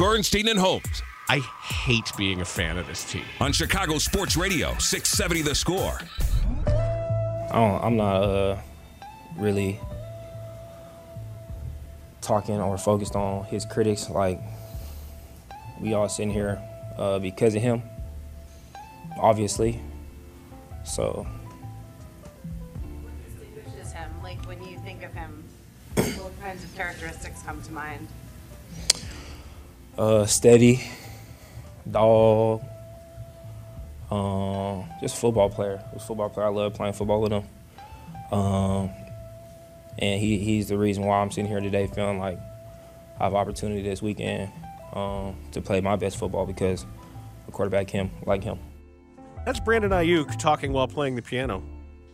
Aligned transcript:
Bernstein 0.00 0.48
and 0.48 0.58
Holmes 0.58 1.02
I 1.28 1.40
hate 1.40 2.10
being 2.16 2.40
a 2.40 2.44
fan 2.46 2.78
of 2.78 2.86
this 2.86 3.04
team. 3.04 3.22
on 3.38 3.52
Chicago 3.52 3.98
Sports 3.98 4.34
Radio, 4.34 4.74
670 4.78 5.42
The 5.42 5.54
Score. 5.54 6.00
I 6.66 7.50
don't, 7.52 7.84
I'm 7.84 7.96
not 7.98 8.22
uh, 8.22 8.58
really 9.36 9.78
talking 12.22 12.58
or 12.58 12.78
focused 12.78 13.14
on 13.14 13.44
his 13.44 13.66
critics. 13.66 14.08
Like 14.08 14.40
we 15.78 15.92
all 15.92 16.08
sitting 16.08 16.32
here 16.32 16.58
uh, 16.96 17.18
because 17.18 17.54
of 17.54 17.60
him, 17.60 17.82
obviously. 19.20 19.82
So 20.82 21.26
Just 23.76 23.94
him. 23.94 24.10
Like 24.22 24.42
when 24.46 24.62
you 24.64 24.78
think 24.78 25.02
of 25.02 25.12
him, 25.12 25.44
what 25.94 26.40
kinds 26.40 26.64
of 26.64 26.74
characteristics 26.74 27.42
come 27.42 27.60
to 27.60 27.72
mind? 27.72 28.08
Uh, 29.98 30.24
steady, 30.24 30.80
dog, 31.90 32.62
um, 34.10 34.84
just 35.00 35.16
football 35.16 35.50
player. 35.50 35.82
Just 35.92 36.06
football 36.06 36.28
player. 36.30 36.46
I 36.46 36.50
love 36.50 36.74
playing 36.74 36.94
football 36.94 37.20
with 37.20 37.32
him. 37.32 37.44
Um, 38.32 38.90
and 39.98 40.20
he, 40.20 40.38
he's 40.38 40.68
the 40.68 40.78
reason 40.78 41.04
why 41.04 41.20
I'm 41.20 41.30
sitting 41.30 41.50
here 41.50 41.60
today 41.60 41.86
feeling 41.86 42.18
like 42.18 42.38
I 43.18 43.24
have 43.24 43.34
opportunity 43.34 43.82
this 43.82 44.00
weekend 44.00 44.50
um, 44.92 45.36
to 45.52 45.60
play 45.60 45.80
my 45.80 45.96
best 45.96 46.16
football 46.16 46.46
because 46.46 46.86
a 47.46 47.50
quarterback 47.50 47.90
him 47.90 48.10
like 48.26 48.42
him. 48.42 48.58
That's 49.44 49.60
Brandon 49.60 49.90
Aiyuk 49.90 50.38
talking 50.38 50.72
while 50.72 50.88
playing 50.88 51.16
the 51.16 51.22
piano. 51.22 51.62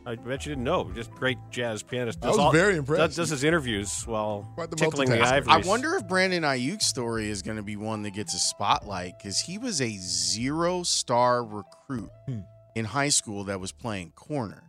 I 0.07 0.15
bet 0.15 0.47
you 0.47 0.51
didn't 0.53 0.63
know. 0.65 0.89
Just 0.95 1.11
great 1.11 1.37
jazz 1.51 1.83
pianist. 1.83 2.25
I 2.25 2.29
was 2.31 2.53
very 2.53 2.77
impressed. 2.77 3.01
Does, 3.01 3.17
does 3.17 3.31
his 3.31 3.43
interviews 3.45 4.07
while 4.07 4.49
the 4.57 4.69
tickling 4.77 5.11
the 5.11 5.21
ivories. 5.21 5.67
I 5.67 5.69
wonder 5.69 5.97
if 5.97 6.07
Brandon 6.07 6.45
Aiyuk's 6.45 6.87
story 6.87 7.29
is 7.29 7.43
going 7.43 7.57
to 7.57 7.63
be 7.65 7.75
one 7.77 8.03
that 8.03 8.13
gets 8.15 8.33
a 8.33 8.39
spotlight 8.39 9.15
because 9.19 9.41
he 9.41 9.59
was 9.59 9.81
a 9.81 9.91
zero 9.99 10.85
star 10.85 11.45
recruit 11.45 12.09
Hmm. 12.29 12.41
in 12.77 12.85
high 12.85 13.09
school 13.09 13.45
that 13.45 13.59
was 13.59 13.73
playing 13.73 14.13
corner. 14.13 14.63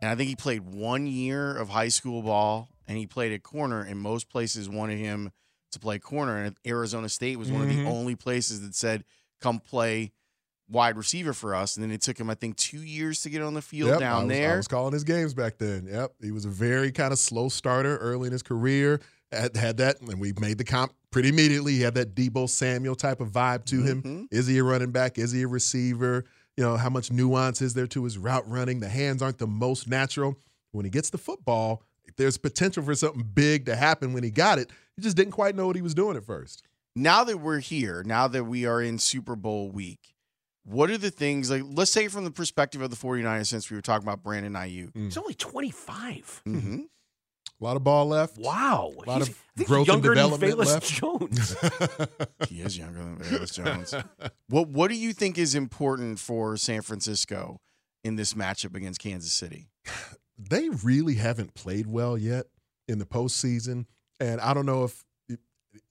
And 0.00 0.08
I 0.08 0.14
think 0.14 0.28
he 0.28 0.36
played 0.36 0.62
one 0.62 1.08
year 1.08 1.56
of 1.56 1.68
high 1.70 1.88
school 1.88 2.22
ball 2.22 2.68
and 2.86 2.96
he 2.96 3.06
played 3.08 3.32
at 3.32 3.42
corner, 3.42 3.82
and 3.82 3.98
most 4.00 4.30
places 4.30 4.68
wanted 4.68 4.98
him 4.98 5.32
to 5.72 5.80
play 5.80 5.98
corner. 5.98 6.38
And 6.44 6.56
Arizona 6.64 7.08
State 7.08 7.38
was 7.38 7.50
one 7.50 7.62
of 7.62 7.68
the 7.68 7.84
only 7.84 8.14
places 8.14 8.62
that 8.62 8.74
said, 8.76 9.04
come 9.40 9.58
play 9.58 10.12
wide 10.70 10.96
receiver 10.96 11.32
for 11.32 11.54
us. 11.54 11.76
And 11.76 11.82
then 11.84 11.90
it 11.90 12.02
took 12.02 12.18
him, 12.18 12.28
I 12.30 12.34
think, 12.34 12.56
two 12.56 12.82
years 12.82 13.22
to 13.22 13.30
get 13.30 13.42
on 13.42 13.54
the 13.54 13.62
field 13.62 13.90
Yep, 13.90 13.98
down 14.00 14.22
I 14.22 14.24
was, 14.26 14.36
there. 14.36 14.52
I 14.52 14.56
was 14.56 14.68
calling 14.68 14.92
his 14.92 15.04
games 15.04 15.34
back 15.34 15.58
then. 15.58 15.86
Yep, 15.90 16.12
he 16.20 16.30
was 16.30 16.44
a 16.44 16.48
very 16.50 16.92
kind 16.92 17.12
of 17.12 17.18
slow 17.18 17.48
starter 17.48 17.96
early 17.98 18.26
in 18.26 18.32
his 18.32 18.42
career. 18.42 19.00
Had, 19.32 19.56
had 19.56 19.76
that, 19.78 20.00
and 20.00 20.18
we 20.20 20.32
made 20.40 20.56
the 20.56 20.64
comp 20.64 20.92
pretty 21.10 21.28
immediately. 21.28 21.72
He 21.74 21.82
had 21.82 21.94
that 21.94 22.14
Deebo 22.14 22.48
Samuel 22.48 22.94
type 22.94 23.20
of 23.20 23.28
vibe 23.30 23.64
to 23.66 23.82
him. 23.82 24.02
Mhm. 24.02 24.26
Is 24.30 24.46
he 24.46 24.56
a 24.58 24.64
running 24.64 24.90
back? 24.90 25.18
Is 25.18 25.32
he 25.32 25.42
a 25.42 25.48
receiver? 25.48 26.24
You 26.56 26.64
know, 26.64 26.76
how 26.78 26.88
much 26.88 27.12
nuance 27.12 27.60
is 27.60 27.74
there 27.74 27.86
to 27.88 28.04
his 28.04 28.16
route 28.16 28.48
running? 28.48 28.80
The 28.80 28.88
hands 28.88 29.20
aren't 29.22 29.36
the 29.38 29.46
most 29.46 29.86
natural. 29.86 30.36
When 30.72 30.84
he 30.86 30.90
gets 30.90 31.10
the 31.10 31.18
football, 31.18 31.82
there's 32.16 32.38
potential 32.38 32.82
for 32.82 32.94
something 32.94 33.22
big 33.34 33.66
to 33.66 33.76
happen 33.76 34.12
when 34.14 34.22
he 34.24 34.30
got 34.30 34.58
it. 34.58 34.70
He 34.96 35.02
just 35.02 35.16
didn't 35.16 35.32
quite 35.32 35.54
know 35.54 35.66
what 35.66 35.76
he 35.76 35.82
was 35.82 35.94
doing 35.94 36.16
at 36.16 36.24
first. 36.24 36.62
now 36.96 37.22
that 37.24 37.38
we're 37.38 37.60
here, 37.60 38.02
now 38.04 38.26
that 38.28 38.44
we 38.44 38.64
are 38.66 38.80
in 38.82 38.98
Super 38.98 39.36
Bowl 39.36 39.70
week, 39.70 40.14
what 40.68 40.90
are 40.90 40.98
the 40.98 41.10
things 41.10 41.50
like 41.50 41.62
let's 41.66 41.90
say 41.90 42.08
from 42.08 42.24
the 42.24 42.30
perspective 42.30 42.80
of 42.82 42.90
the 42.90 42.96
49ers 42.96 43.46
since 43.46 43.70
we 43.70 43.76
were 43.76 43.82
talking 43.82 44.06
about 44.06 44.22
Brandon 44.22 44.52
Aiyuk. 44.52 44.90
He's 44.94 45.16
only 45.16 45.34
25. 45.34 46.42
Mm-hmm. 46.46 46.80
A 47.60 47.64
lot 47.64 47.76
of 47.76 47.82
ball 47.82 48.06
left. 48.06 48.38
Wow. 48.38 48.92
A 49.04 49.08
lot 49.10 49.16
He's- 49.16 49.28
of 49.30 49.42
I 49.56 49.58
think 49.58 49.68
growth 49.68 49.88
and 49.88 50.04
younger 50.04 50.14
than 50.14 50.30
development 50.30 50.54
Velus 50.54 50.66
left. 50.66 50.92
Jones. 50.92 52.48
He 52.48 52.60
is 52.60 52.78
younger 52.78 52.98
than 53.00 53.16
Velus 53.18 53.52
Jones. 53.52 53.94
what 54.48 54.68
what 54.68 54.88
do 54.88 54.94
you 54.96 55.12
think 55.12 55.36
is 55.38 55.54
important 55.56 56.18
for 56.20 56.56
San 56.56 56.82
Francisco 56.82 57.60
in 58.04 58.14
this 58.16 58.34
matchup 58.34 58.76
against 58.76 59.00
Kansas 59.00 59.32
City? 59.32 59.68
they 60.38 60.68
really 60.68 61.14
haven't 61.14 61.54
played 61.54 61.86
well 61.88 62.16
yet 62.16 62.46
in 62.86 62.98
the 63.00 63.04
postseason. 63.06 63.86
And 64.20 64.40
I 64.40 64.54
don't 64.54 64.66
know 64.66 64.84
if, 64.84 65.04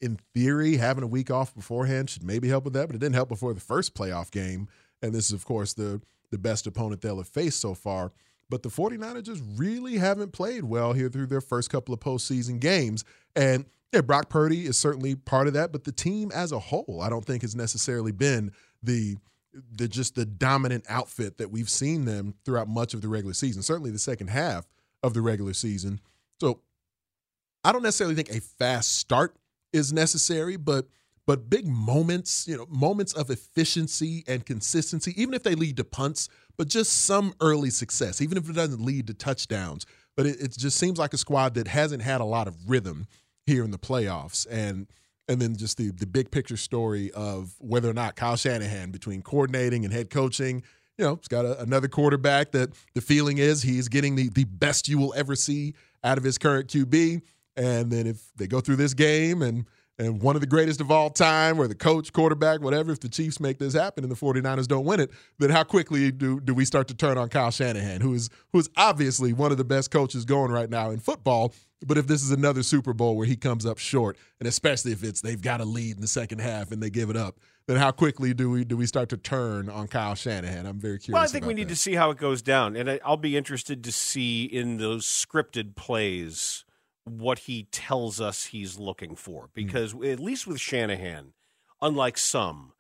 in 0.02 0.20
theory, 0.34 0.78
having 0.78 1.04
a 1.04 1.08
week 1.08 1.32
off 1.32 1.54
beforehand 1.56 2.10
should 2.10 2.24
maybe 2.24 2.48
help 2.48 2.64
with 2.64 2.74
that, 2.74 2.88
but 2.88 2.96
it 2.96 3.00
didn't 3.00 3.16
help 3.16 3.30
before 3.30 3.54
the 3.54 3.60
first 3.60 3.96
playoff 3.96 4.32
game. 4.32 4.68
And 5.02 5.14
this 5.14 5.28
is, 5.28 5.34
of 5.34 5.46
course, 5.46 5.74
the, 5.74 6.02
the 6.32 6.38
best 6.38 6.68
opponent 6.68 7.02
they'll 7.02 7.18
have 7.18 7.28
faced 7.28 7.60
so 7.60 7.74
far. 7.74 8.12
But 8.50 8.64
the 8.64 8.70
49ers 8.70 9.24
just 9.24 9.44
really 9.56 9.98
haven't 9.98 10.32
played 10.32 10.64
well 10.64 10.94
here 10.94 11.10
through 11.10 11.28
their 11.28 11.42
first 11.42 11.70
couple 11.70 11.94
of 11.94 12.00
postseason 12.00 12.60
games. 12.60 13.04
And 13.36 13.66
yeah, 13.94 14.02
Brock 14.02 14.30
Purdy 14.30 14.66
is 14.66 14.78
certainly 14.78 15.16
part 15.16 15.48
of 15.48 15.54
that, 15.54 15.72
but 15.72 15.84
the 15.84 15.92
team 15.92 16.32
as 16.34 16.52
a 16.52 16.60
whole, 16.60 17.02
I 17.02 17.10
don't 17.10 17.26
think 17.26 17.42
has 17.42 17.56
necessarily 17.56 18.12
been 18.12 18.52
the 18.84 19.18
the 19.72 19.88
just 19.88 20.14
the 20.14 20.26
dominant 20.26 20.86
outfit 20.88 21.40
that 21.40 21.50
we've 21.50 21.70
seen 21.70 22.06
them 22.06 22.36
throughout 22.46 22.68
much 22.68 22.94
of 22.94 23.02
the 23.02 23.08
regular 23.08 23.34
season, 23.34 23.64
certainly 23.64 23.90
the 23.90 23.98
second 23.98 24.30
half 24.30 24.68
of 25.02 25.14
the 25.14 25.22
regular 25.22 25.54
season. 25.54 26.00
So 26.40 26.60
I 27.64 27.72
don't 27.72 27.82
necessarily 27.82 28.16
think 28.16 28.30
a 28.30 28.40
fast 28.40 28.98
start 28.98 29.36
is 29.74 29.94
necessary, 29.94 30.58
but 30.58 30.88
but 31.26 31.50
big 31.50 31.68
moments, 31.68 32.48
you 32.48 32.56
know, 32.56 32.66
moments 32.70 33.12
of 33.12 33.30
efficiency 33.30 34.24
and 34.28 34.46
consistency, 34.46 35.14
even 35.22 35.34
if 35.34 35.44
they 35.44 35.56
lead 35.56 35.76
to 35.76 35.84
punts, 35.84 36.30
but 36.58 36.70
just 36.70 37.04
some 37.04 37.34
early 37.42 37.70
success, 37.70 38.22
even 38.22 38.38
if 38.38 38.50
it 38.50 38.54
doesn't 38.54 38.84
lead 38.84 39.08
to 39.08 39.14
touchdowns. 39.14 39.86
But 40.16 40.26
it, 40.26 40.40
it 40.40 40.58
just 40.58 40.78
seems 40.78 40.98
like 40.98 41.14
a 41.14 41.18
squad 41.18 41.54
that 41.56 41.68
hasn't 41.68 42.02
had 42.02 42.22
a 42.22 42.26
lot 42.26 42.48
of 42.48 42.70
rhythm 42.70 43.08
here 43.46 43.66
in 43.66 43.72
the 43.72 43.78
playoffs. 43.78 44.48
And 44.50 44.88
and 45.28 45.42
then 45.42 45.58
just 45.58 45.78
the 45.78 45.92
the 45.92 46.08
big 46.08 46.32
picture 46.32 46.58
story 46.58 47.12
of 47.12 47.54
whether 47.60 47.90
or 47.90 47.94
not 47.94 48.16
Kyle 48.16 48.38
Shanahan 48.38 48.92
between 48.92 49.22
coordinating 49.22 49.84
and 49.84 49.94
head 49.94 50.10
coaching, 50.10 50.64
you 50.98 51.06
know, 51.06 51.16
he's 51.16 51.28
got 51.28 51.46
a, 51.46 51.60
another 51.62 51.90
quarterback 51.90 52.52
that 52.52 52.70
the 52.94 53.02
feeling 53.02 53.38
is 53.38 53.62
he's 53.62 53.90
getting 53.90 54.16
the 54.16 54.30
the 54.30 54.46
best 54.46 54.88
you 54.88 54.98
will 54.98 55.14
ever 55.16 55.36
see 55.36 55.74
out 56.04 56.18
of 56.18 56.24
his 56.24 56.38
current 56.38 56.70
QB. 56.70 57.22
And 57.58 57.92
then 57.92 58.08
if 58.08 58.32
they 58.38 58.48
go 58.48 58.62
through 58.62 58.78
this 58.78 58.94
game 58.94 59.42
and 59.42 59.66
and 60.00 60.22
one 60.22 60.36
of 60.36 60.42
the 60.42 60.48
greatest 60.48 60.80
of 60.80 60.92
all 60.92 61.10
time, 61.10 61.60
or 61.60 61.68
the 61.68 61.76
coach, 61.76 62.14
quarterback, 62.14 62.62
whatever, 62.62 62.92
if 62.92 63.00
the 63.00 63.10
Chiefs 63.10 63.40
make 63.40 63.58
this 63.58 63.74
happen 63.74 64.04
and 64.04 64.12
the 64.12 64.16
49ers 64.16 64.68
don't 64.68 64.86
win 64.86 65.00
it, 65.00 65.10
then 65.40 65.50
how 65.50 65.64
quickly 65.64 66.12
do, 66.12 66.40
do 66.40 66.54
we 66.54 66.66
start 66.66 66.88
to 66.90 66.94
turn 66.94 67.18
on 67.18 67.30
Kyle 67.30 67.50
Shanahan, 67.50 68.02
who 68.02 68.14
is 68.14 68.30
who 68.54 68.60
is 68.60 68.70
obviously 68.78 69.34
one 69.34 69.52
of 69.52 69.58
the 69.58 69.64
best 69.64 69.90
coaches 69.90 70.24
going 70.24 70.52
right 70.52 70.70
now 70.70 70.92
in 70.92 71.00
football. 71.00 71.54
But 71.86 71.98
if 71.98 72.08
this 72.08 72.24
is 72.24 72.32
another 72.32 72.64
Super 72.64 72.94
Bowl 72.94 73.16
where 73.18 73.26
he 73.26 73.36
comes 73.36 73.66
up 73.66 73.78
short, 73.78 74.18
and 74.40 74.48
especially 74.48 74.92
if 74.92 75.04
it's 75.04 75.22
they've 75.22 75.42
got 75.42 75.62
a 75.62 75.66
lead 75.66 75.96
in 75.96 76.02
the 76.02 76.08
second 76.08 76.42
half 76.42 76.72
and 76.72 76.82
they 76.82 76.90
give 76.90 77.10
it 77.10 77.18
up, 77.18 77.40
then 77.68 77.78
how 77.78 77.92
quickly 77.92 78.34
do 78.34 78.52
we 78.52 78.64
do 78.66 78.78
we 78.78 78.86
start 78.86 79.10
to 79.10 79.18
turn 79.18 79.68
on 79.68 79.88
Kyle 79.88 80.16
Shanahan? 80.16 80.68
I'm 80.68 80.80
very 80.80 81.00
curious. 81.00 81.16
Well, 81.16 81.24
I 81.24 81.28
think 81.28 81.46
we 81.46 81.56
need 81.56 81.70
that. 81.70 81.74
to 81.74 81.76
see 81.76 81.96
how 81.96 82.12
it 82.12 82.20
goes 82.20 82.44
down, 82.44 82.76
and 82.76 82.90
I, 82.90 83.00
I'll 83.04 83.18
be 83.18 83.36
interested 83.36 83.84
to 83.84 83.92
see 83.92 84.44
in 84.46 84.78
those 84.78 85.08
scripted 85.08 85.76
plays 85.76 86.66
what 87.10 87.40
he 87.40 87.64
tells 87.72 88.20
us 88.22 88.46
he's 88.46 88.78
looking 88.80 89.16
for. 89.16 89.50
Because 89.54 89.94
at 90.04 90.20
least 90.20 90.48
with 90.48 90.60
Shanahan, 90.60 91.34
unlike 91.82 92.18
some, 92.18 92.74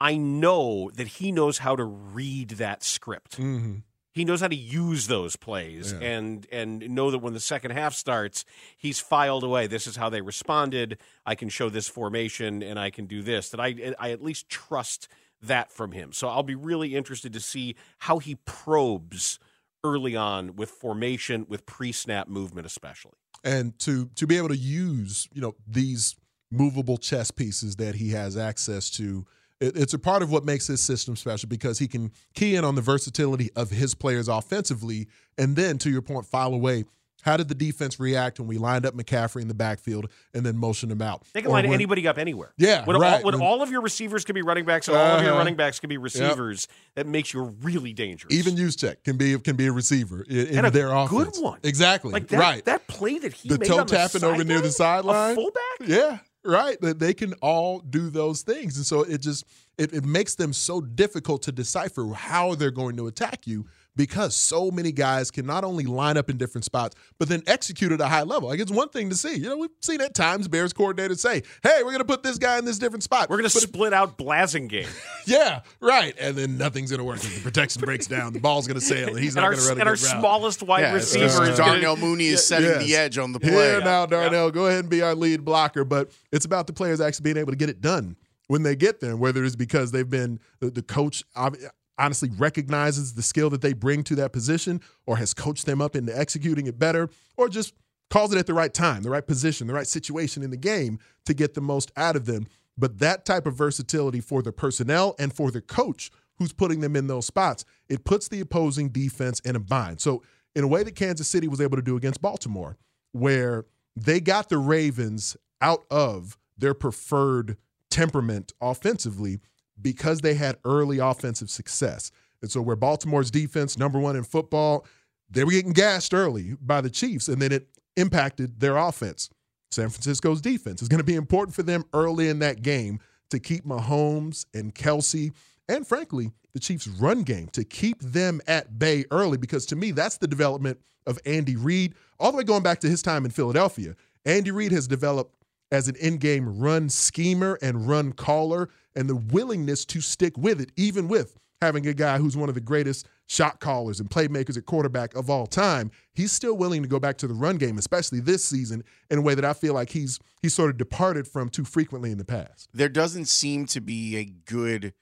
I 0.00 0.16
know 0.16 0.90
that 0.94 1.06
he 1.06 1.32
knows 1.32 1.58
how 1.58 1.76
to 1.76 1.84
read 1.84 2.50
that 2.50 2.82
script. 2.82 3.38
Mm-hmm. 3.38 3.76
he 4.12 4.24
knows 4.24 4.40
how 4.40 4.48
to 4.48 4.54
use 4.56 5.06
those 5.06 5.34
plays 5.36 5.92
Yeah. 5.92 6.06
and 6.06 6.46
and 6.52 6.90
know 6.90 7.10
that 7.10 7.18
when 7.18 7.32
the 7.34 7.40
second 7.40 7.70
half 7.72 7.94
starts, 7.94 8.44
he's 8.76 9.00
filed 9.00 9.42
away. 9.44 9.66
This 9.66 9.86
is 9.86 9.96
how 9.96 10.08
they 10.10 10.20
responded. 10.20 10.98
I 11.24 11.34
can 11.34 11.48
show 11.48 11.68
this 11.68 11.88
formation 11.88 12.62
and 12.62 12.78
I 12.78 12.90
can 12.90 13.06
do 13.06 13.22
this. 13.22 13.48
That 13.50 13.60
I 13.60 13.94
I 13.98 14.10
at 14.10 14.22
least 14.22 14.48
trust 14.48 15.08
that 15.42 15.70
from 15.70 15.92
him. 15.92 16.12
So 16.12 16.28
I'll 16.28 16.42
be 16.42 16.54
really 16.54 16.94
interested 16.94 17.32
to 17.32 17.40
see 17.40 17.76
how 17.98 18.18
he 18.18 18.36
probes 18.46 19.38
early 19.82 20.16
on 20.16 20.56
with 20.56 20.70
formation, 20.70 21.44
with 21.48 21.66
pre-snap 21.66 22.26
movement, 22.28 22.66
especially. 22.66 23.12
And 23.44 23.78
to 23.80 24.06
to 24.16 24.26
be 24.26 24.36
able 24.36 24.48
to 24.48 24.56
use 24.56 25.28
you 25.32 25.40
know 25.40 25.54
these 25.66 26.16
movable 26.50 26.96
chess 26.96 27.30
pieces 27.30 27.76
that 27.76 27.94
he 27.94 28.10
has 28.10 28.36
access 28.36 28.90
to 28.90 29.24
it, 29.60 29.76
it's 29.76 29.94
a 29.94 29.98
part 29.98 30.22
of 30.22 30.30
what 30.30 30.44
makes 30.44 30.66
his 30.66 30.82
system 30.82 31.16
special 31.16 31.48
because 31.48 31.78
he 31.78 31.86
can 31.86 32.10
key 32.34 32.56
in 32.56 32.64
on 32.64 32.74
the 32.74 32.80
versatility 32.80 33.50
of 33.54 33.70
his 33.70 33.94
players 33.94 34.28
offensively 34.28 35.08
and 35.38 35.56
then 35.56 35.78
to 35.78 35.90
your 35.90 36.02
point 36.02 36.26
file 36.26 36.54
away 36.54 36.84
how 37.24 37.36
did 37.38 37.48
the 37.48 37.54
defense 37.54 37.98
react 37.98 38.38
when 38.38 38.46
we 38.46 38.58
lined 38.58 38.84
up 38.84 38.94
McCaffrey 38.94 39.40
in 39.42 39.48
the 39.48 39.54
backfield 39.54 40.08
and 40.34 40.44
then 40.44 40.56
motioned 40.56 40.92
him 40.92 41.00
out? 41.00 41.22
They 41.32 41.40
can 41.40 41.50
Or 41.50 41.54
line 41.54 41.64
when- 41.64 41.74
anybody 41.74 42.06
up 42.06 42.18
anywhere. 42.18 42.52
Yeah, 42.58 42.84
when, 42.84 42.98
right. 42.98 43.24
all, 43.24 43.32
when 43.32 43.40
all 43.40 43.62
of 43.62 43.70
your 43.70 43.80
receivers 43.80 44.24
can 44.24 44.34
be 44.34 44.42
running 44.42 44.64
backs 44.66 44.88
and 44.88 44.96
all 44.96 45.16
of 45.16 45.22
your 45.22 45.30
Uh-huh. 45.30 45.38
running 45.38 45.56
backs 45.56 45.80
can 45.80 45.88
be 45.88 45.94
Yep. 45.94 46.02
receivers, 46.04 46.68
that 46.96 47.06
makes 47.06 47.32
you 47.32 47.42
really 47.62 47.92
dangerous. 47.92 48.34
Even 48.34 48.54
Juszczyk 48.56 49.02
can 49.04 49.16
be 49.16 49.38
can 49.38 49.56
be 49.56 49.66
a 49.66 49.72
receiver 49.72 50.22
in, 50.28 50.46
in 50.48 50.58
And 50.58 50.66
a 50.66 50.70
their 50.70 50.88
good 51.08 51.28
offense. 51.28 51.38
one. 51.40 51.58
Exactly. 51.62 52.12
like 52.12 52.28
that, 52.28 52.38
right. 52.38 52.64
that 52.66 52.86
play 52.88 53.18
that 53.18 53.32
he 53.32 53.48
the 53.48 53.58
made 53.58 53.66
toe 53.68 53.78
on 53.80 53.86
the 53.86 53.96
tapping 53.96 54.22
over 54.24 54.44
near 54.44 54.60
the 54.60 54.70
sideline. 54.70 55.32
a 55.32 55.34
fullback. 55.34 55.62
Yeah, 55.86 56.18
right. 56.44 56.80
That 56.80 56.98
they 56.98 57.14
can 57.14 57.32
all 57.40 57.80
do 57.80 58.10
those 58.10 58.42
things, 58.42 58.76
and 58.76 58.84
so 58.84 59.00
it 59.02 59.22
just 59.22 59.44
it, 59.76 59.92
it 59.92 60.04
makes 60.04 60.36
them 60.36 60.52
so 60.52 60.80
difficult 60.80 61.42
to 61.42 61.52
decipher 61.52 62.06
how 62.14 62.54
they're 62.54 62.70
going 62.70 62.96
to 62.96 63.06
attack 63.08 63.46
you 63.46 63.66
because 63.96 64.34
so 64.34 64.70
many 64.70 64.90
guys 64.92 65.30
can 65.30 65.46
not 65.46 65.64
only 65.64 65.84
line 65.84 66.16
up 66.16 66.28
in 66.28 66.36
different 66.36 66.64
spots 66.64 66.96
but 67.18 67.28
then 67.28 67.42
execute 67.46 67.92
at 67.92 68.00
a 68.00 68.06
high 68.08 68.22
level. 68.22 68.48
Like 68.48 68.60
it's 68.60 68.72
one 68.72 68.88
thing 68.88 69.10
to 69.10 69.16
see. 69.16 69.34
You 69.36 69.48
know, 69.48 69.56
we've 69.56 69.70
seen 69.82 70.00
at 70.00 70.14
times 70.14 70.48
Bears 70.48 70.72
coordinators 70.72 71.18
say, 71.18 71.42
"Hey, 71.62 71.78
we're 71.78 71.90
going 71.92 71.98
to 71.98 72.04
put 72.04 72.22
this 72.22 72.38
guy 72.38 72.58
in 72.58 72.64
this 72.64 72.78
different 72.78 73.02
spot. 73.02 73.30
We're 73.30 73.36
going 73.38 73.48
to 73.48 73.54
But- 73.54 73.62
split 73.62 73.92
out 73.92 74.18
Blasingame. 74.18 74.88
yeah, 75.26 75.60
right. 75.80 76.14
And 76.18 76.36
then 76.36 76.58
nothing's 76.58 76.90
going 76.90 76.98
to 76.98 77.04
work. 77.04 77.20
The 77.20 77.40
protection 77.42 77.80
breaks 77.82 78.06
down. 78.06 78.32
The 78.32 78.40
ball's 78.40 78.66
going 78.66 78.78
to 78.80 78.84
sail, 78.84 79.08
and 79.08 79.18
he's 79.22 79.36
and 79.36 79.42
not 79.42 79.44
our, 79.44 79.50
going 79.52 79.62
to 79.62 79.68
run 79.68 79.76
a 79.78 79.80
and 79.80 79.88
our 79.88 79.94
route. 79.94 79.98
smallest 80.20 80.62
wide 80.62 80.80
Yeah, 80.80 80.94
receiver 80.94 81.24
uh, 81.24 81.28
is 81.28 81.38
gonna- 81.38 81.56
Darnell 81.56 81.96
Mooney 81.96 82.26
is 82.26 82.32
Yeah. 82.50 82.58
setting 82.58 82.86
the 82.86 82.96
edge 82.96 83.18
on 83.18 83.32
the 83.32 83.40
play. 83.40 83.50
Here 83.50 83.80
now, 83.80 84.06
Darnell, 84.06 84.50
go 84.50 84.66
ahead 84.66 84.80
and 84.80 84.88
be 84.90 85.02
our 85.02 85.14
lead 85.14 85.44
blocker. 85.44 85.84
But 85.84 86.10
it's 86.32 86.44
about 86.44 86.66
the 86.66 86.72
players 86.72 87.00
actually 87.00 87.22
being 87.24 87.36
able 87.36 87.52
to 87.52 87.56
get 87.56 87.68
it 87.68 87.80
done 87.80 88.16
when 88.48 88.62
they 88.62 88.76
get 88.76 89.00
there, 89.00 89.16
whether 89.16 89.44
it's 89.44 89.56
because 89.56 89.92
they've 89.92 90.08
been 90.10 90.38
the, 90.60 90.70
the 90.70 90.82
coach 90.82 91.22
ob- 91.36 91.56
honestly 91.98 92.30
recognizes 92.36 93.14
the 93.14 93.22
skill 93.22 93.50
that 93.50 93.60
they 93.60 93.72
bring 93.72 94.02
to 94.04 94.14
that 94.16 94.32
position 94.32 94.80
or 95.06 95.16
has 95.16 95.34
coached 95.34 95.66
them 95.66 95.80
up 95.80 95.94
into 95.94 96.16
executing 96.16 96.66
it 96.66 96.78
better 96.78 97.08
or 97.36 97.48
just 97.48 97.74
calls 98.10 98.32
it 98.32 98.38
at 98.38 98.46
the 98.46 98.54
right 98.54 98.74
time, 98.74 99.02
the 99.02 99.10
right 99.10 99.26
position, 99.26 99.66
the 99.66 99.74
right 99.74 99.86
situation 99.86 100.42
in 100.42 100.50
the 100.50 100.56
game 100.56 100.98
to 101.24 101.34
get 101.34 101.54
the 101.54 101.60
most 101.60 101.90
out 101.96 102.16
of 102.16 102.26
them. 102.26 102.46
But 102.76 102.98
that 102.98 103.24
type 103.24 103.46
of 103.46 103.54
versatility 103.54 104.20
for 104.20 104.42
the 104.42 104.52
personnel 104.52 105.14
and 105.18 105.32
for 105.32 105.50
the 105.50 105.60
coach 105.60 106.10
who's 106.38 106.52
putting 106.52 106.80
them 106.80 106.96
in 106.96 107.06
those 107.06 107.26
spots, 107.26 107.64
it 107.88 108.04
puts 108.04 108.28
the 108.28 108.40
opposing 108.40 108.88
defense 108.88 109.40
in 109.40 109.54
a 109.56 109.60
bind. 109.60 110.00
So, 110.00 110.22
in 110.56 110.62
a 110.62 110.68
way 110.68 110.84
that 110.84 110.94
Kansas 110.94 111.26
City 111.26 111.48
was 111.48 111.60
able 111.60 111.76
to 111.76 111.82
do 111.82 111.96
against 111.96 112.22
Baltimore, 112.22 112.76
where 113.12 113.64
they 113.96 114.20
got 114.20 114.48
the 114.48 114.58
Ravens 114.58 115.36
out 115.60 115.84
of 115.90 116.36
their 116.56 116.74
preferred 116.74 117.56
temperament 117.90 118.52
offensively 118.60 119.40
because 119.80 120.20
they 120.20 120.34
had 120.34 120.56
early 120.64 120.98
offensive 120.98 121.50
success. 121.50 122.10
And 122.42 122.50
so, 122.50 122.60
where 122.60 122.76
Baltimore's 122.76 123.30
defense, 123.30 123.78
number 123.78 123.98
one 123.98 124.16
in 124.16 124.24
football, 124.24 124.86
they 125.30 125.44
were 125.44 125.50
getting 125.50 125.72
gassed 125.72 126.12
early 126.12 126.56
by 126.60 126.80
the 126.80 126.90
Chiefs, 126.90 127.28
and 127.28 127.40
then 127.40 127.52
it 127.52 127.68
impacted 127.96 128.60
their 128.60 128.76
offense. 128.76 129.30
San 129.70 129.88
Francisco's 129.88 130.40
defense 130.40 130.82
is 130.82 130.88
going 130.88 130.98
to 130.98 131.04
be 131.04 131.14
important 131.14 131.54
for 131.54 131.62
them 131.62 131.84
early 131.92 132.28
in 132.28 132.38
that 132.40 132.62
game 132.62 133.00
to 133.30 133.38
keep 133.40 133.64
Mahomes 133.64 134.46
and 134.54 134.74
Kelce, 134.74 135.32
and 135.68 135.86
frankly, 135.86 136.30
the 136.52 136.60
Chiefs' 136.60 136.86
run 136.86 137.22
game 137.22 137.48
to 137.48 137.64
keep 137.64 138.00
them 138.00 138.40
at 138.46 138.78
bay 138.78 139.04
early. 139.10 139.36
Because 139.36 139.66
to 139.66 139.76
me, 139.76 139.90
that's 139.90 140.18
the 140.18 140.28
development 140.28 140.78
of 141.06 141.18
Andy 141.26 141.56
Reid, 141.56 141.94
all 142.20 142.30
the 142.30 142.38
way 142.38 142.44
going 142.44 142.62
back 142.62 142.80
to 142.80 142.88
his 142.88 143.02
time 143.02 143.24
in 143.24 143.30
Philadelphia. 143.30 143.94
Andy 144.24 144.50
Reid 144.50 144.72
has 144.72 144.86
developed 144.86 145.34
as 145.74 145.88
an 145.88 145.96
in 145.96 146.18
game 146.18 146.58
run 146.58 146.88
schemer 146.88 147.58
and 147.60 147.86
run 147.86 148.12
caller, 148.12 148.70
and 148.94 149.08
the 149.08 149.16
willingness 149.16 149.84
to 149.86 150.00
stick 150.00 150.38
with 150.38 150.60
it, 150.60 150.70
even 150.76 151.08
with 151.08 151.36
having 151.60 151.86
a 151.86 151.94
guy 151.94 152.18
who's 152.18 152.36
one 152.36 152.48
of 152.48 152.54
the 152.54 152.60
greatest 152.60 153.08
shot 153.26 153.58
callers 153.58 153.98
and 153.98 154.10
playmakers 154.10 154.56
at 154.56 154.66
quarterback 154.66 155.14
of 155.14 155.30
all 155.30 155.46
time, 155.46 155.90
he's 156.12 156.30
still 156.30 156.56
willing 156.56 156.82
to 156.82 156.88
go 156.88 157.00
back 157.00 157.16
to 157.18 157.26
the 157.26 157.34
run 157.34 157.56
game, 157.56 157.78
especially 157.78 158.20
this 158.20 158.44
season, 158.44 158.84
in 159.10 159.18
a 159.18 159.22
way 159.22 159.34
that 159.34 159.44
I 159.44 159.52
feel 159.52 159.74
like 159.74 159.90
he's 159.90 160.20
he's 160.42 160.54
sort 160.54 160.70
of 160.70 160.76
departed 160.76 161.26
from 161.26 161.48
too 161.48 161.64
frequently 161.64 162.10
in 162.10 162.18
the 162.18 162.24
past. 162.24 162.68
There 162.72 162.88
doesn't 162.88 163.26
seem 163.26 163.66
to 163.66 163.80
be 163.80 164.16
a 164.16 164.24
good 164.24 164.94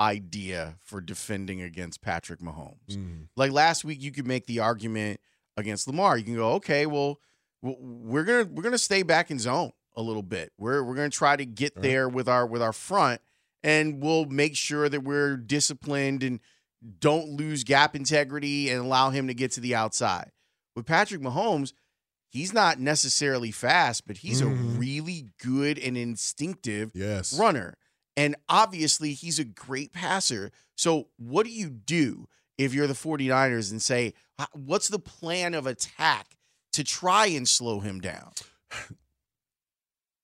idea 0.00 0.76
for 0.84 1.00
defending 1.00 1.62
against 1.62 2.02
Patrick 2.02 2.40
Mahomes. 2.40 2.90
Mm. 2.90 3.28
Like 3.36 3.52
last 3.52 3.84
week, 3.84 4.02
you 4.02 4.12
could 4.12 4.26
make 4.26 4.46
the 4.46 4.60
argument 4.60 5.20
against 5.56 5.86
Lamar. 5.86 6.16
You 6.18 6.24
can 6.24 6.34
go, 6.34 6.52
okay, 6.54 6.86
well, 6.86 7.18
we're 7.62 8.24
gonna 8.24 8.44
we're 8.44 8.62
gonna 8.62 8.78
stay 8.78 9.02
back 9.02 9.30
in 9.30 9.38
zone 9.38 9.72
a 9.94 10.02
little 10.02 10.22
bit. 10.22 10.52
We're 10.58 10.82
we're 10.82 10.94
gonna 10.94 11.10
try 11.10 11.36
to 11.36 11.44
get 11.44 11.80
there 11.80 12.08
with 12.08 12.28
our 12.28 12.46
with 12.46 12.62
our 12.62 12.72
front, 12.72 13.20
and 13.62 14.02
we'll 14.02 14.26
make 14.26 14.56
sure 14.56 14.88
that 14.88 15.02
we're 15.02 15.36
disciplined 15.36 16.22
and 16.22 16.40
don't 16.98 17.28
lose 17.28 17.64
gap 17.64 17.94
integrity 17.94 18.68
and 18.70 18.80
allow 18.80 19.10
him 19.10 19.28
to 19.28 19.34
get 19.34 19.52
to 19.52 19.60
the 19.60 19.74
outside. 19.74 20.32
With 20.74 20.86
Patrick 20.86 21.20
Mahomes, 21.20 21.72
he's 22.28 22.52
not 22.52 22.80
necessarily 22.80 23.50
fast, 23.52 24.06
but 24.06 24.18
he's 24.18 24.40
a 24.40 24.46
Mhm. 24.46 24.78
really 24.78 25.28
good 25.38 25.78
and 25.78 25.96
instinctive 25.96 26.90
Yes. 26.94 27.32
runner. 27.32 27.76
And 28.16 28.36
obviously, 28.48 29.14
he's 29.14 29.38
a 29.38 29.44
great 29.44 29.92
passer. 29.92 30.50
So, 30.76 31.08
what 31.16 31.44
do 31.46 31.52
you 31.52 31.70
do 31.70 32.26
if 32.58 32.74
you're 32.74 32.86
the 32.86 32.94
49ers 32.94 33.70
and 33.70 33.80
say, 33.80 34.12
what's 34.52 34.88
the 34.88 34.98
plan 34.98 35.54
of 35.54 35.66
attack 35.66 36.36
to 36.72 36.82
try 36.84 37.26
and 37.26 37.48
slow 37.48 37.80
him 37.80 38.00
down? 38.00 38.32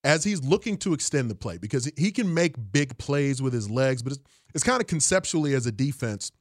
as 0.09 0.25
he's 0.25 0.43
looking 0.43 0.79
to 0.79 0.95
extend 0.95 1.31
the 1.31 1.35
play 1.35 1.59
because 1.59 1.93
he 1.99 2.11
can 2.11 2.33
make 2.33 2.55
big 2.73 2.97
plays 2.97 3.43
with 3.43 3.53
his 3.53 3.69
legs, 3.69 4.03
but 4.03 4.15
it's, 4.15 4.23
it's 4.55 4.65
kind 4.65 4.81
of 4.81 4.87
conceptually 4.87 5.53
as 5.53 5.67
a 5.67 5.71
defense, 5.71 6.33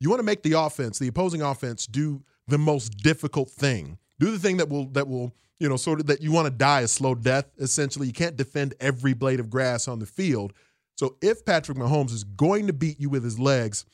you 0.00 0.10
want 0.10 0.20
to 0.20 0.24
make 0.24 0.42
the 0.42 0.52
offense, 0.52 0.98
the 0.98 1.08
opposing 1.08 1.40
offense, 1.40 1.86
do 1.86 2.22
the 2.46 2.58
most 2.58 2.90
difficult 2.98 3.48
thing. 3.48 3.96
Do 4.20 4.30
the 4.30 4.38
thing 4.38 4.58
that 4.58 4.68
will 4.68 4.88
that 4.90 5.08
will 5.08 5.34
you 5.58 5.66
know 5.66 5.78
sort 5.78 6.00
of 6.00 6.06
that 6.08 6.20
you 6.20 6.30
want 6.30 6.44
to 6.44 6.50
die 6.50 6.82
a 6.82 6.88
slow 6.88 7.14
death. 7.14 7.46
Essentially, 7.58 8.06
you 8.06 8.12
can't 8.12 8.36
defend 8.36 8.74
every 8.80 9.14
blade 9.14 9.40
of 9.40 9.48
grass 9.48 9.88
on 9.88 9.98
the 9.98 10.06
field. 10.06 10.52
So 10.98 11.16
if 11.22 11.42
Patrick 11.46 11.78
Mahomes 11.78 12.12
is 12.12 12.22
going 12.22 12.66
to 12.66 12.74
beat 12.74 13.00
you 13.00 13.08
with 13.08 13.24
his 13.24 13.38
legs, 13.38 13.86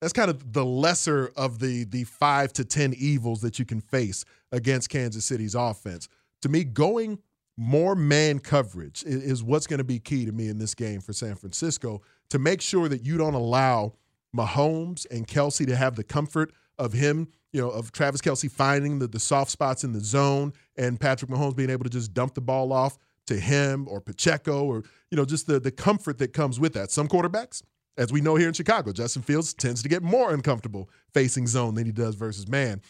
that's 0.00 0.12
kind 0.12 0.30
of 0.30 0.52
the 0.52 0.64
lesser 0.64 1.32
of 1.36 1.58
the 1.58 1.82
the 1.82 2.04
five 2.04 2.52
to 2.54 2.64
ten 2.64 2.94
evils 2.96 3.40
that 3.40 3.58
you 3.58 3.64
can 3.64 3.80
face 3.80 4.24
against 4.52 4.88
Kansas 4.88 5.24
City's 5.24 5.56
offense. 5.56 6.08
To 6.42 6.48
me, 6.48 6.62
going 6.62 7.18
more 7.58 7.96
man 7.96 8.38
coverage 8.38 9.04
i- 9.04 9.10
is 9.10 9.42
what's 9.42 9.66
going 9.66 9.78
to 9.78 9.84
be 9.84 9.98
key 9.98 10.24
to 10.24 10.32
me 10.32 10.48
in 10.48 10.58
this 10.58 10.74
game 10.74 11.00
for 11.00 11.12
San 11.12 11.34
Francisco 11.34 12.00
to 12.30 12.38
make 12.38 12.60
sure 12.60 12.88
that 12.88 13.04
you 13.04 13.18
don't 13.18 13.34
allow 13.34 13.92
Mahomes 14.34 15.06
and 15.10 15.26
Kelce 15.26 15.66
to 15.66 15.74
have 15.76 15.96
the 15.96 16.04
comfort 16.04 16.52
of 16.78 16.92
him, 16.92 17.26
you 17.52 17.60
know, 17.60 17.70
of 17.70 17.90
Travis 17.90 18.20
Kelce 18.20 18.50
finding 18.50 18.98
the, 19.00 19.08
the 19.08 19.18
soft 19.18 19.50
spots 19.50 19.82
in 19.82 19.92
the 19.92 20.00
zone 20.00 20.52
and 20.76 21.00
Patrick 21.00 21.30
Mahomes 21.30 21.56
being 21.56 21.70
able 21.70 21.84
to 21.84 21.90
just 21.90 22.14
dump 22.14 22.34
the 22.34 22.40
ball 22.40 22.72
off 22.72 22.96
to 23.26 23.34
him 23.38 23.86
or 23.88 24.00
Pacheco 24.00 24.64
or, 24.64 24.84
you 25.10 25.16
know, 25.16 25.24
just 25.24 25.46
the, 25.46 25.58
the 25.58 25.70
comfort 25.72 26.18
that 26.18 26.32
comes 26.32 26.60
with 26.60 26.74
that. 26.74 26.90
Some 26.92 27.08
quarterbacks, 27.08 27.62
as 27.96 28.12
we 28.12 28.20
know 28.20 28.36
here 28.36 28.46
in 28.48 28.54
Chicago, 28.54 28.92
Justin 28.92 29.22
Fields 29.22 29.52
tends 29.52 29.82
to 29.82 29.88
get 29.88 30.02
more 30.04 30.32
uncomfortable 30.32 30.88
facing 31.12 31.46
zone 31.48 31.74
than 31.74 31.86
he 31.86 31.92
does 31.92 32.14
versus 32.14 32.46
man. 32.46 32.80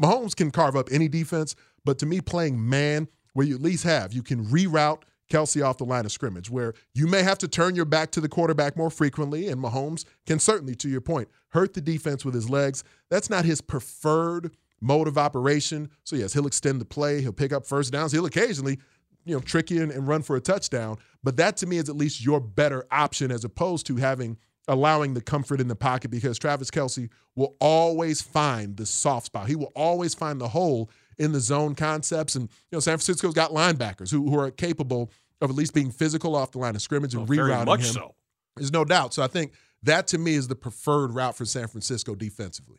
Mahomes 0.00 0.36
can 0.36 0.50
carve 0.50 0.76
up 0.76 0.88
any 0.92 1.08
defense, 1.08 1.54
but 1.84 1.98
to 2.00 2.06
me, 2.06 2.20
playing 2.20 2.68
man, 2.68 3.08
where 3.32 3.46
you 3.46 3.54
at 3.54 3.62
least 3.62 3.84
have, 3.84 4.12
you 4.12 4.22
can 4.22 4.44
reroute 4.46 5.02
Kelce 5.30 5.64
off 5.64 5.78
the 5.78 5.84
line 5.84 6.04
of 6.04 6.12
scrimmage, 6.12 6.50
where 6.50 6.74
you 6.92 7.06
may 7.06 7.22
have 7.22 7.38
to 7.38 7.48
turn 7.48 7.76
your 7.76 7.84
back 7.84 8.10
to 8.12 8.20
the 8.20 8.28
quarterback 8.28 8.76
more 8.76 8.90
frequently, 8.90 9.48
and 9.48 9.62
Mahomes 9.62 10.04
can 10.26 10.38
certainly, 10.38 10.74
to 10.76 10.88
your 10.88 11.00
point, 11.00 11.28
hurt 11.50 11.74
the 11.74 11.80
defense 11.80 12.24
with 12.24 12.34
his 12.34 12.50
legs. 12.50 12.82
That's 13.10 13.30
not 13.30 13.44
his 13.44 13.60
preferred 13.60 14.50
mode 14.80 15.06
of 15.06 15.16
operation. 15.16 15.90
So 16.04 16.16
yes, 16.16 16.32
he'll 16.32 16.46
extend 16.46 16.80
the 16.80 16.84
play, 16.84 17.20
he'll 17.20 17.32
pick 17.32 17.52
up 17.52 17.64
first 17.64 17.92
downs, 17.92 18.12
he'll 18.12 18.26
occasionally, 18.26 18.78
you 19.24 19.34
know, 19.34 19.40
trick 19.40 19.70
and, 19.70 19.92
and 19.92 20.08
run 20.08 20.22
for 20.22 20.36
a 20.36 20.40
touchdown. 20.40 20.98
But 21.22 21.36
that 21.36 21.56
to 21.58 21.66
me 21.66 21.76
is 21.76 21.88
at 21.88 21.96
least 21.96 22.24
your 22.24 22.40
better 22.40 22.86
option 22.90 23.30
as 23.30 23.44
opposed 23.44 23.86
to 23.86 23.96
having 23.96 24.36
allowing 24.68 25.14
the 25.14 25.20
comfort 25.20 25.60
in 25.60 25.68
the 25.68 25.74
pocket 25.74 26.10
because 26.10 26.38
Travis 26.38 26.70
Kelce 26.70 27.08
will 27.34 27.56
always 27.60 28.22
find 28.22 28.76
the 28.76 28.86
soft 28.86 29.26
spot. 29.26 29.48
He 29.48 29.56
will 29.56 29.72
always 29.74 30.14
find 30.14 30.40
the 30.40 30.48
hole 30.48 30.90
in 31.18 31.32
the 31.32 31.40
zone 31.40 31.74
concepts. 31.74 32.34
And 32.36 32.44
you 32.70 32.76
know, 32.76 32.80
San 32.80 32.92
Francisco's 32.98 33.34
got 33.34 33.50
linebackers 33.50 34.10
who, 34.10 34.28
who 34.30 34.38
are 34.38 34.50
capable 34.50 35.10
of 35.40 35.50
at 35.50 35.56
least 35.56 35.74
being 35.74 35.90
physical 35.90 36.36
off 36.36 36.52
the 36.52 36.58
line 36.58 36.74
of 36.76 36.82
scrimmage 36.82 37.14
and 37.14 37.22
Oh, 37.22 37.26
very 37.26 37.50
rerouting 37.50 37.66
much 37.66 37.80
him. 37.80 37.92
so. 37.92 38.14
There's 38.56 38.72
no 38.72 38.84
doubt. 38.84 39.14
So 39.14 39.22
I 39.22 39.26
think 39.26 39.52
that 39.82 40.06
to 40.08 40.18
me 40.18 40.34
is 40.34 40.48
the 40.48 40.54
preferred 40.56 41.12
route 41.14 41.36
for 41.36 41.44
San 41.46 41.66
Francisco 41.68 42.14
defensively. 42.14 42.78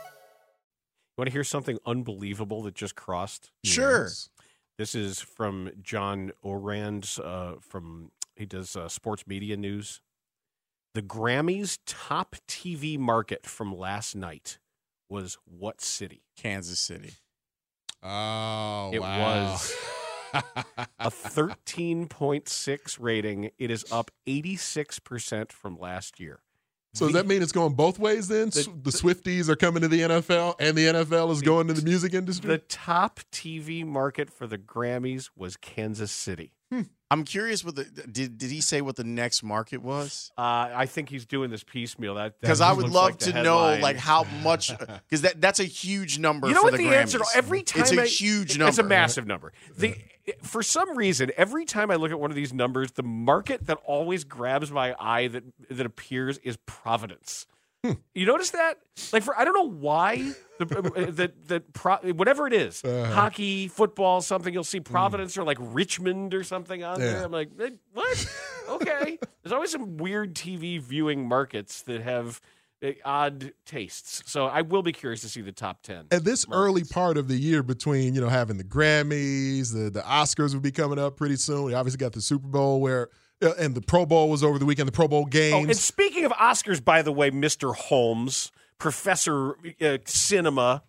You 1.21 1.25
want 1.25 1.33
to 1.33 1.33
hear 1.33 1.43
something 1.43 1.77
unbelievable 1.85 2.63
that 2.63 2.73
just 2.73 2.95
crossed? 2.95 3.51
Sure. 3.63 4.09
This 4.79 4.95
is 4.95 5.21
from 5.21 5.69
John 5.79 6.31
Ourand 6.43 7.07
uh, 7.23 7.57
from 7.59 8.09
he 8.35 8.47
does 8.47 8.75
uh, 8.75 8.89
sports 8.89 9.27
media 9.27 9.55
news. 9.55 10.01
The 10.95 11.03
Grammys 11.03 11.77
top 11.85 12.37
TV 12.47 12.97
market 12.97 13.45
from 13.45 13.71
last 13.77 14.15
night 14.15 14.57
was 15.09 15.37
what 15.45 15.79
city? 15.79 16.23
Kansas 16.35 16.79
City. 16.79 17.11
Oh, 18.01 18.89
It 18.91 18.99
wow. 19.03 19.43
was 19.51 19.75
a 20.99 21.11
13.6 21.11 22.97
rating. 22.99 23.51
It 23.59 23.69
is 23.69 23.85
up 23.91 24.09
86% 24.25 25.51
from 25.51 25.77
last 25.77 26.19
year. 26.19 26.39
So 26.93 27.05
does 27.05 27.13
that 27.13 27.25
mean 27.25 27.41
it's 27.41 27.53
going 27.53 27.73
both 27.73 27.99
ways 27.99 28.27
then? 28.27 28.49
The, 28.49 28.67
the 28.83 28.91
Swifties 28.91 29.47
are 29.47 29.55
coming 29.55 29.81
to 29.81 29.87
the 29.87 30.01
NFL 30.01 30.55
and 30.59 30.77
the 30.77 30.87
NFL 30.87 31.31
is 31.31 31.41
going 31.41 31.67
to 31.67 31.73
the 31.73 31.83
music 31.83 32.13
industry? 32.13 32.49
The 32.49 32.57
top 32.57 33.21
TV 33.31 33.85
market 33.85 34.29
for 34.29 34.45
the 34.45 34.57
Grammys 34.57 35.29
was 35.35 35.55
Kansas 35.55 36.11
City. 36.11 36.53
Hmm. 36.69 36.81
I'm 37.11 37.25
curious 37.25 37.65
what 37.65 37.75
the 37.75 37.83
did 37.83 38.37
did 38.37 38.49
he 38.49 38.61
say 38.61 38.79
what 38.79 38.95
the 38.95 39.03
next 39.03 39.43
market 39.43 39.81
was? 39.81 40.31
Uh, 40.37 40.71
I 40.73 40.85
think 40.85 41.09
he's 41.09 41.25
doing 41.25 41.51
this 41.51 41.61
piecemeal. 41.61 42.15
That 42.15 42.39
Because 42.39 42.61
I 42.61 42.71
would 42.71 42.89
love 42.89 43.17
to 43.19 43.43
know 43.43 43.77
like 43.81 43.97
how 43.97 44.23
much 44.41 44.71
because 44.79 45.23
that 45.23 45.41
that's 45.41 45.59
a 45.59 45.65
huge 45.65 46.19
number. 46.19 46.47
You 46.47 46.53
know 46.53 46.61
for 46.61 46.71
what 46.71 46.77
the, 46.77 46.87
the, 46.87 46.97
answer? 46.97 47.19
Every 47.35 47.63
time 47.63 47.81
it's 47.81 47.91
a 47.91 48.03
I- 48.03 48.07
huge 48.07 48.57
number. 48.57 48.69
It's 48.69 48.77
a 48.77 48.83
massive 48.83 49.27
number. 49.27 49.51
The 49.77 49.97
for 50.41 50.63
some 50.63 50.97
reason, 50.97 51.31
every 51.35 51.65
time 51.65 51.91
I 51.91 51.95
look 51.95 52.11
at 52.11 52.19
one 52.19 52.31
of 52.31 52.35
these 52.35 52.53
numbers, 52.53 52.93
the 52.93 53.03
market 53.03 53.67
that 53.67 53.77
always 53.83 54.23
grabs 54.23 54.71
my 54.71 54.95
eye 54.97 55.27
that 55.27 55.43
that 55.69 55.85
appears 55.85 56.37
is 56.37 56.57
Providence. 56.65 57.45
Hmm. 57.83 57.93
You 58.13 58.27
notice 58.27 58.51
that? 58.51 58.77
Like 59.11 59.23
for 59.23 59.35
I 59.37 59.43
don't 59.43 59.55
know 59.55 59.69
why 59.71 60.33
the 60.59 60.65
the, 60.65 61.31
the 61.47 61.59
pro, 61.73 61.97
whatever 62.13 62.45
it 62.45 62.53
is, 62.53 62.83
Uh-huh. 62.85 63.11
hockey, 63.13 63.67
football, 63.67 64.21
something 64.21 64.53
you'll 64.53 64.63
see 64.63 64.79
Providence 64.79 65.35
or 65.37 65.43
like 65.43 65.57
Richmond 65.59 66.33
or 66.35 66.43
something 66.43 66.83
on 66.83 66.99
there. 66.99 67.23
I'm 67.23 67.31
like, 67.31 67.49
what? 67.93 68.33
okay. 68.69 69.17
There's 69.41 69.51
always 69.53 69.71
some 69.71 69.97
weird 69.97 70.35
TV 70.35 70.79
viewing 70.79 71.27
markets 71.27 71.81
that 71.83 72.01
have 72.01 72.39
eh, 72.83 72.93
odd 73.03 73.53
tastes. 73.65 74.21
So 74.27 74.45
I 74.45 74.61
will 74.61 74.83
be 74.83 74.91
curious 74.91 75.21
to 75.21 75.29
see 75.29 75.41
the 75.41 75.51
top 75.51 75.81
ten. 75.81 76.05
At 76.11 76.23
this 76.23 76.45
early 76.51 76.83
part 76.83 77.17
of 77.17 77.27
the 77.27 77.35
year, 77.37 77.63
between 77.63 78.13
you 78.13 78.21
know 78.21 78.29
having 78.29 78.57
the 78.57 78.63
Grammys, 78.63 79.73
the 79.73 79.89
the 79.89 80.01
Oscars 80.01 80.53
will 80.53 80.61
be 80.61 80.71
coming 80.71 80.99
up 80.99 81.17
pretty 81.17 81.35
soon. 81.37 81.63
We 81.63 81.73
obviously 81.73 81.97
got 81.97 82.11
the 82.13 82.21
Super 82.21 82.47
Bowl 82.47 82.79
where, 82.79 83.09
uh, 83.41 83.53
and 83.59 83.75
the 83.75 83.81
Pro 83.81 84.05
Bowl 84.05 84.29
was 84.29 84.43
over 84.43 84.57
the 84.59 84.65
weekend. 84.65 84.87
The 84.87 84.91
Pro 84.93 85.07
Bowl 85.07 85.23
Oh, 85.23 85.29
games. 85.29 85.67
and 85.69 85.77
speaking 85.77 86.25
of 86.25 86.31
Oscars, 86.33 86.83
by 86.83 87.01
the 87.01 87.11
way, 87.11 87.31
Mr. 87.31 87.75
Holmes, 87.75 88.51
Professor 88.77 89.55
uh, 89.81 89.97
Cinema, 90.05 90.83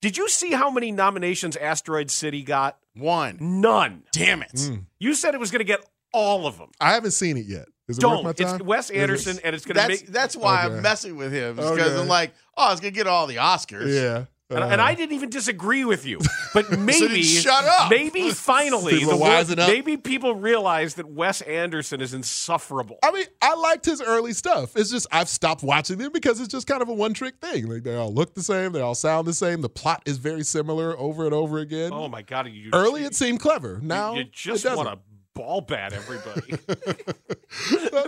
did 0.00 0.16
you 0.16 0.28
see 0.28 0.52
how 0.52 0.70
many 0.70 0.92
nominations 0.92 1.56
Asteroid 1.56 2.10
City 2.10 2.42
got? 2.42 2.78
One. 2.94 3.38
None. 3.40 4.04
Damn 4.12 4.42
it. 4.42 4.52
Mm. 4.54 4.84
You 4.98 5.14
said 5.14 5.34
it 5.34 5.40
was 5.40 5.50
going 5.50 5.60
to 5.60 5.64
get 5.64 5.84
all 6.12 6.46
of 6.46 6.58
them. 6.58 6.70
I 6.80 6.92
haven't 6.92 7.10
seen 7.12 7.36
it 7.36 7.46
yet. 7.46 7.66
Is 7.88 7.98
it 7.98 8.00
Don't. 8.00 8.24
worth 8.24 8.38
my 8.38 8.44
time? 8.46 8.54
It's 8.56 8.64
Wes 8.64 8.84
Is 8.90 8.96
it- 8.96 9.00
Anderson, 9.00 9.38
and 9.44 9.54
it's 9.54 9.64
going 9.66 9.74
to 9.74 9.80
That's 9.88 10.02
make. 10.02 10.12
that's 10.12 10.36
why 10.36 10.64
Okay. 10.66 10.76
I'm 10.76 10.82
messing 10.82 11.16
with 11.16 11.32
him 11.32 11.56
because 11.56 11.78
Okay. 11.78 12.00
I'm 12.00 12.08
like, 12.08 12.32
oh, 12.56 12.70
it's 12.72 12.80
gonna 12.80 12.92
get 12.92 13.06
all 13.06 13.26
the 13.26 13.36
Oscars. 13.36 13.92
Yeah. 13.94 14.24
And, 14.50 14.62
and 14.62 14.80
I 14.80 14.94
didn't 14.94 15.14
even 15.14 15.30
disagree 15.30 15.86
with 15.86 16.04
you, 16.04 16.20
but 16.52 16.70
maybe 16.78 17.22
shut 17.22 17.64
up. 17.64 17.90
Maybe 17.90 18.30
finally, 18.30 18.98
People 18.98 19.18
the 19.18 19.52
up. 19.58 19.68
maybe 19.68 19.96
people 19.96 20.34
realize 20.34 20.94
that 20.94 21.08
Wes 21.08 21.40
Anderson 21.40 22.02
is 22.02 22.12
insufferable. 22.12 22.98
I 23.02 23.10
mean, 23.10 23.24
I 23.40 23.54
liked 23.54 23.86
his 23.86 24.02
early 24.02 24.34
stuff. 24.34 24.76
It's 24.76 24.90
just 24.90 25.06
I've 25.10 25.30
stopped 25.30 25.62
watching 25.62 25.96
them 25.96 26.12
because 26.12 26.40
it's 26.40 26.50
just 26.50 26.66
kind 26.66 26.82
of 26.82 26.90
a 26.90 26.94
one 26.94 27.14
trick 27.14 27.36
thing. 27.40 27.68
Like 27.68 27.84
they 27.84 27.96
all 27.96 28.12
look 28.12 28.34
the 28.34 28.42
same, 28.42 28.72
they 28.72 28.82
all 28.82 28.94
sound 28.94 29.26
the 29.26 29.32
same. 29.32 29.62
The 29.62 29.70
plot 29.70 30.02
is 30.04 30.18
very 30.18 30.44
similar 30.44 30.98
over 30.98 31.24
and 31.24 31.32
over 31.32 31.58
again. 31.58 31.90
Oh 31.94 32.08
my 32.08 32.20
god! 32.20 32.48
You, 32.48 32.68
Early 32.74 33.04
it 33.04 33.14
seemed 33.14 33.40
clever. 33.40 33.80
Now 33.82 34.12
you, 34.14 34.24
you 34.24 34.26
just 34.30 34.66
want 34.66 34.88
to 34.90 34.98
ball 35.34 35.60
bat 35.60 35.92
everybody. 35.92 36.54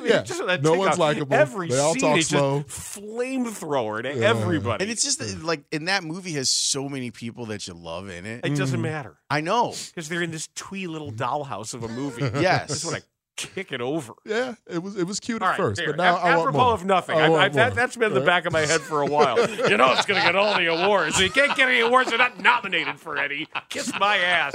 yeah. 0.09 0.23
Just 0.23 0.40
no 0.62 0.75
one's 0.75 0.92
out 0.92 0.99
likable. 0.99 1.35
Every 1.35 1.68
They 1.68 1.78
all 1.78 1.92
scene 1.92 2.00
talk 2.02 2.18
is 2.18 2.28
slow. 2.28 2.62
just 2.62 3.00
flamethrower 3.00 4.02
to 4.02 4.14
Yeah. 4.16 4.28
everybody. 4.28 4.85
And 4.85 4.90
it's 4.90 5.02
just 5.02 5.18
that, 5.18 5.42
like, 5.42 5.64
and 5.73 5.88
that 5.88 6.04
movie 6.04 6.33
has 6.33 6.49
so 6.49 6.88
many 6.88 7.11
people 7.11 7.47
that 7.47 7.66
you 7.66 7.75
love 7.75 8.09
in 8.09 8.25
it. 8.26 8.45
it 8.45 8.52
Mm. 8.52 8.56
doesn't 8.56 8.80
matter 8.80 9.16
I 9.28 9.40
know. 9.40 9.75
because 9.88 10.09
they're 10.09 10.23
in 10.23 10.30
this 10.30 10.49
twee 10.54 10.87
little 10.87 11.12
dollhouse 11.12 11.75
of 11.75 11.83
a 11.83 11.88
movie. 11.88 12.23
Yes. 12.40 12.64
I 12.64 12.66
just 12.68 12.85
want 12.85 12.97
to 12.99 13.02
kick 13.37 13.71
it 13.73 13.80
over. 13.80 14.14
Yeah, 14.25 14.54
it 14.66 14.83
was 14.83 14.97
it 14.97 15.04
was 15.06 15.21
cute 15.21 15.42
All 15.42 15.49
at 15.49 15.50
right, 15.52 15.56
first, 15.59 15.76
there. 15.78 15.88
but 15.88 15.97
now 15.97 16.16
Ap- 16.16 16.25
I 16.25 16.37
want 16.37 16.49
apropos 16.49 16.64
more. 16.64 16.73
of 16.75 16.85
nothing, 16.87 17.18
I 17.18 17.26
I, 17.26 17.45
I, 17.45 17.49
that, 17.50 17.75
that's 17.75 17.97
been 17.97 18.09
in 18.12 18.14
the 18.14 18.21
back 18.25 18.47
of 18.47 18.52
my 18.52 18.61
head 18.64 18.80
for 18.80 19.02
a 19.02 19.06
while. 19.06 19.37
you 19.68 19.76
know, 19.76 19.92
it's 19.92 20.06
going 20.06 20.18
to 20.21 20.26
get 20.26 20.35
all 20.37 20.56
the 20.56 20.66
awards. 20.66 21.18
You 21.21 21.28
can't 21.30 21.54
get 21.56 21.68
any 21.68 21.80
awards; 21.80 22.09
they're 22.09 22.18
not 22.18 22.40
nominated 22.40 22.99
for 22.99 23.18
any. 23.18 23.47
Kiss 23.68 23.92
my 24.00 24.16
ass. 24.16 24.54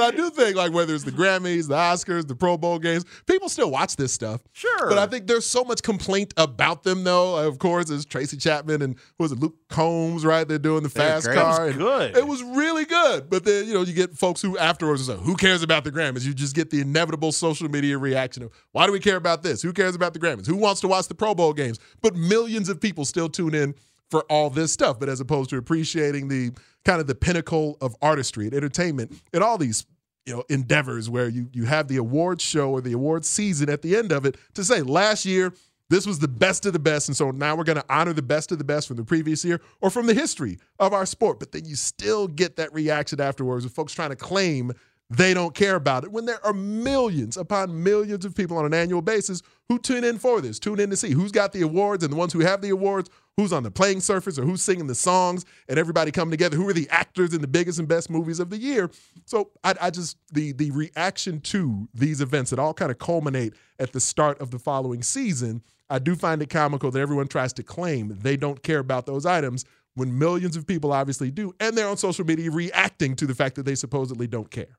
But 0.00 0.14
I 0.14 0.16
do 0.16 0.30
think 0.30 0.56
like 0.56 0.72
whether 0.72 0.94
it's 0.94 1.04
the 1.04 1.12
Grammys, 1.12 1.68
the 1.68 1.74
Oscars, 1.74 2.26
the 2.26 2.34
Pro 2.34 2.56
Bowl 2.56 2.78
games, 2.78 3.04
people 3.26 3.50
still 3.50 3.70
watch 3.70 3.96
this 3.96 4.12
stuff. 4.12 4.40
Sure. 4.52 4.88
But 4.88 4.96
I 4.96 5.06
think 5.06 5.26
there's 5.26 5.44
so 5.44 5.62
much 5.62 5.82
complaint 5.82 6.32
about 6.38 6.84
them 6.84 7.04
though. 7.04 7.36
Of 7.46 7.58
course, 7.58 7.90
it's 7.90 8.06
Tracy 8.06 8.38
Chapman 8.38 8.80
and 8.80 8.94
who 9.18 9.24
was 9.24 9.32
it, 9.32 9.38
Luke 9.38 9.56
Combs, 9.68 10.24
right? 10.24 10.48
They're 10.48 10.58
doing 10.58 10.82
the 10.82 10.88
fast 10.88 11.26
great. 11.26 11.36
car. 11.36 11.66
And 11.66 11.78
good. 11.78 12.16
It 12.16 12.26
was 12.26 12.42
really 12.42 12.86
good. 12.86 13.28
But 13.28 13.44
then, 13.44 13.66
you 13.66 13.74
know, 13.74 13.82
you 13.82 13.92
get 13.92 14.16
folks 14.16 14.40
who 14.40 14.56
afterwards 14.56 15.08
are 15.08 15.16
like, 15.16 15.24
who 15.24 15.36
cares 15.36 15.62
about 15.62 15.84
the 15.84 15.92
Grammys? 15.92 16.24
You 16.24 16.32
just 16.32 16.54
get 16.54 16.70
the 16.70 16.80
inevitable 16.80 17.32
social 17.32 17.68
media 17.68 17.98
reaction 17.98 18.44
of 18.44 18.52
why 18.72 18.86
do 18.86 18.92
we 18.92 19.00
care 19.00 19.16
about 19.16 19.42
this? 19.42 19.60
Who 19.60 19.74
cares 19.74 19.94
about 19.94 20.14
the 20.14 20.18
Grammys? 20.18 20.46
Who 20.46 20.56
wants 20.56 20.80
to 20.80 20.88
watch 20.88 21.08
the 21.08 21.14
Pro 21.14 21.34
Bowl 21.34 21.52
games? 21.52 21.78
But 22.00 22.16
millions 22.16 22.70
of 22.70 22.80
people 22.80 23.04
still 23.04 23.28
tune 23.28 23.54
in 23.54 23.74
for 24.10 24.22
all 24.22 24.50
this 24.50 24.72
stuff. 24.72 24.98
But 24.98 25.08
as 25.08 25.20
opposed 25.20 25.50
to 25.50 25.56
appreciating 25.56 26.28
the 26.28 26.52
kind 26.84 27.00
of 27.00 27.06
the 27.06 27.14
pinnacle 27.14 27.76
of 27.80 27.94
artistry 28.02 28.46
and 28.46 28.54
entertainment 28.54 29.12
and 29.32 29.42
all 29.42 29.58
these 29.58 29.86
you 30.26 30.34
know 30.34 30.44
endeavors 30.48 31.08
where 31.08 31.28
you 31.28 31.48
you 31.52 31.64
have 31.64 31.88
the 31.88 31.96
awards 31.96 32.42
show 32.42 32.70
or 32.70 32.80
the 32.80 32.92
awards 32.92 33.28
season 33.28 33.70
at 33.70 33.82
the 33.82 33.96
end 33.96 34.12
of 34.12 34.24
it 34.26 34.36
to 34.54 34.64
say 34.64 34.82
last 34.82 35.24
year 35.24 35.52
this 35.88 36.06
was 36.06 36.18
the 36.18 36.28
best 36.28 36.66
of 36.66 36.72
the 36.72 36.78
best 36.78 37.08
and 37.08 37.16
so 37.16 37.30
now 37.30 37.56
we're 37.56 37.64
going 37.64 37.78
to 37.78 37.84
honor 37.88 38.12
the 38.12 38.22
best 38.22 38.52
of 38.52 38.58
the 38.58 38.64
best 38.64 38.86
from 38.86 38.96
the 38.96 39.04
previous 39.04 39.44
year 39.44 39.60
or 39.80 39.90
from 39.90 40.06
the 40.06 40.14
history 40.14 40.58
of 40.78 40.92
our 40.92 41.06
sport 41.06 41.38
but 41.38 41.52
then 41.52 41.64
you 41.64 41.74
still 41.74 42.28
get 42.28 42.56
that 42.56 42.72
reaction 42.72 43.20
afterwards 43.20 43.64
of 43.64 43.72
folks 43.72 43.92
trying 43.92 44.10
to 44.10 44.16
claim 44.16 44.72
they 45.10 45.34
don't 45.34 45.54
care 45.54 45.74
about 45.74 46.04
it 46.04 46.12
when 46.12 46.24
there 46.24 46.44
are 46.46 46.52
millions 46.52 47.36
upon 47.36 47.82
millions 47.82 48.24
of 48.24 48.34
people 48.34 48.56
on 48.56 48.64
an 48.64 48.72
annual 48.72 49.02
basis 49.02 49.42
who 49.68 49.78
tune 49.78 50.04
in 50.04 50.18
for 50.18 50.40
this, 50.40 50.58
tune 50.58 50.78
in 50.78 50.88
to 50.90 50.96
see 50.96 51.10
who's 51.10 51.32
got 51.32 51.52
the 51.52 51.62
awards 51.62 52.04
and 52.04 52.12
the 52.12 52.16
ones 52.16 52.32
who 52.32 52.40
have 52.40 52.60
the 52.60 52.70
awards, 52.70 53.10
who's 53.40 53.52
on 53.52 53.62
the 53.62 53.70
playing 53.70 54.00
surface 54.00 54.38
or 54.38 54.42
who's 54.42 54.62
singing 54.62 54.86
the 54.86 54.94
songs 54.94 55.44
and 55.68 55.78
everybody 55.78 56.10
coming 56.10 56.30
together, 56.30 56.56
who 56.56 56.68
are 56.68 56.72
the 56.72 56.88
actors 56.90 57.34
in 57.34 57.40
the 57.40 57.48
biggest 57.48 57.78
and 57.78 57.88
best 57.88 58.10
movies 58.10 58.40
of 58.40 58.50
the 58.50 58.58
year. 58.58 58.90
So 59.24 59.50
I, 59.64 59.74
I 59.80 59.90
just 59.90 60.16
the 60.32 60.52
the 60.52 60.70
reaction 60.70 61.40
to 61.40 61.88
these 61.94 62.20
events 62.20 62.50
that 62.50 62.58
all 62.58 62.74
kind 62.74 62.90
of 62.90 62.98
culminate 62.98 63.54
at 63.78 63.92
the 63.92 64.00
start 64.00 64.40
of 64.40 64.50
the 64.50 64.58
following 64.58 65.02
season. 65.02 65.62
I 65.88 65.98
do 65.98 66.14
find 66.14 66.40
it 66.40 66.50
comical 66.50 66.90
that 66.90 67.00
everyone 67.00 67.26
tries 67.26 67.52
to 67.54 67.62
claim 67.62 68.16
they 68.20 68.36
don't 68.36 68.62
care 68.62 68.78
about 68.78 69.06
those 69.06 69.26
items 69.26 69.64
when 69.94 70.16
millions 70.16 70.56
of 70.56 70.66
people 70.66 70.92
obviously 70.92 71.30
do, 71.30 71.52
and 71.58 71.76
they're 71.76 71.88
on 71.88 71.96
social 71.96 72.24
media 72.24 72.50
reacting 72.50 73.16
to 73.16 73.26
the 73.26 73.34
fact 73.34 73.56
that 73.56 73.64
they 73.64 73.74
supposedly 73.74 74.26
don't 74.26 74.50
care. 74.50 74.78